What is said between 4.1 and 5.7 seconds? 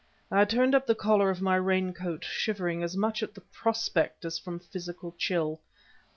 as from physical chill.